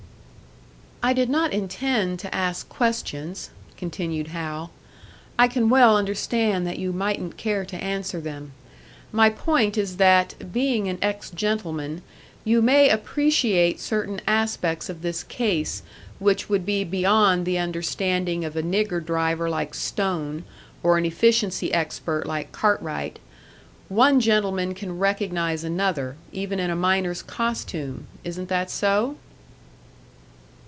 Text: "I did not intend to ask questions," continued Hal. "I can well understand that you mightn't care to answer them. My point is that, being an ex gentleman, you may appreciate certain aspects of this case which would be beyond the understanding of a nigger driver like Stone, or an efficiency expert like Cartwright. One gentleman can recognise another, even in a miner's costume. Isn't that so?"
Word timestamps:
"I 1.03 1.13
did 1.13 1.31
not 1.31 1.51
intend 1.51 2.19
to 2.19 2.33
ask 2.33 2.69
questions," 2.69 3.49
continued 3.75 4.27
Hal. 4.29 4.69
"I 5.37 5.47
can 5.47 5.67
well 5.67 5.97
understand 5.97 6.67
that 6.67 6.77
you 6.77 6.93
mightn't 6.93 7.37
care 7.37 7.65
to 7.65 7.83
answer 7.83 8.21
them. 8.21 8.51
My 9.11 9.31
point 9.31 9.79
is 9.79 9.97
that, 9.97 10.35
being 10.53 10.87
an 10.87 10.99
ex 11.01 11.31
gentleman, 11.31 12.03
you 12.45 12.61
may 12.61 12.87
appreciate 12.87 13.79
certain 13.79 14.21
aspects 14.27 14.89
of 14.89 15.01
this 15.01 15.23
case 15.23 15.81
which 16.19 16.49
would 16.49 16.67
be 16.67 16.83
beyond 16.83 17.47
the 17.47 17.57
understanding 17.57 18.45
of 18.45 18.55
a 18.55 18.61
nigger 18.61 19.03
driver 19.03 19.49
like 19.49 19.73
Stone, 19.73 20.43
or 20.83 20.99
an 20.99 21.05
efficiency 21.05 21.73
expert 21.73 22.27
like 22.27 22.51
Cartwright. 22.51 23.17
One 23.89 24.19
gentleman 24.19 24.75
can 24.75 24.99
recognise 24.99 25.63
another, 25.63 26.15
even 26.31 26.59
in 26.59 26.69
a 26.69 26.75
miner's 26.75 27.23
costume. 27.23 28.05
Isn't 28.23 28.49
that 28.49 28.69
so?" 28.69 29.15